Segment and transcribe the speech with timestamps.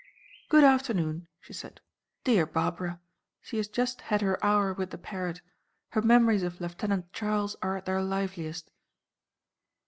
[0.49, 1.79] "Good afternoon," she said,
[2.23, 5.41] "Dear Barbara!—She has just had her hour with the parrot.
[5.89, 8.71] Her memories of Lieutenant Charles are at their liveliest."